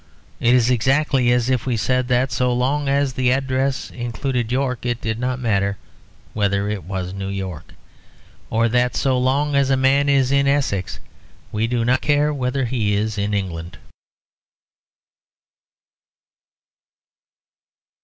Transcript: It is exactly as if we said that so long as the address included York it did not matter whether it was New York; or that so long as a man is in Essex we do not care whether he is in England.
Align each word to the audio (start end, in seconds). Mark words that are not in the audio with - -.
It 0.39 0.55
is 0.55 0.71
exactly 0.71 1.31
as 1.31 1.47
if 1.47 1.67
we 1.67 1.77
said 1.77 2.07
that 2.07 2.31
so 2.31 2.51
long 2.51 2.89
as 2.89 3.13
the 3.13 3.29
address 3.29 3.91
included 3.91 4.51
York 4.51 4.83
it 4.83 4.99
did 4.99 5.19
not 5.19 5.37
matter 5.39 5.77
whether 6.33 6.67
it 6.71 6.85
was 6.85 7.13
New 7.13 7.27
York; 7.29 7.75
or 8.49 8.67
that 8.67 8.95
so 8.95 9.15
long 9.19 9.53
as 9.55 9.69
a 9.69 9.77
man 9.77 10.09
is 10.09 10.31
in 10.31 10.47
Essex 10.47 10.99
we 11.51 11.67
do 11.67 11.85
not 11.85 12.01
care 12.01 12.33
whether 12.33 12.65
he 12.65 12.95
is 12.95 13.19
in 13.19 13.35
England. 13.35 13.77